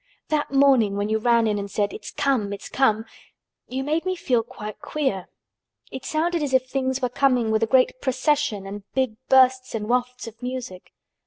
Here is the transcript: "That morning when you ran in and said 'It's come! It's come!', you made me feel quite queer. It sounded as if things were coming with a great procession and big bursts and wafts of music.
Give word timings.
"That 0.29 0.49
morning 0.51 0.97
when 0.97 1.09
you 1.09 1.19
ran 1.19 1.45
in 1.45 1.59
and 1.59 1.69
said 1.69 1.93
'It's 1.93 2.09
come! 2.09 2.51
It's 2.53 2.69
come!', 2.69 3.05
you 3.67 3.83
made 3.83 4.03
me 4.03 4.15
feel 4.15 4.41
quite 4.41 4.79
queer. 4.79 5.27
It 5.91 6.05
sounded 6.05 6.41
as 6.41 6.55
if 6.55 6.67
things 6.67 7.03
were 7.03 7.07
coming 7.07 7.51
with 7.51 7.61
a 7.61 7.67
great 7.67 8.01
procession 8.01 8.65
and 8.65 8.81
big 8.95 9.15
bursts 9.29 9.75
and 9.75 9.87
wafts 9.87 10.25
of 10.25 10.41
music. 10.41 10.91